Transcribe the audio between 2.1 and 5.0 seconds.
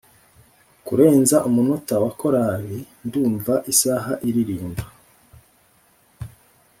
korari ndumva isaha iririmba: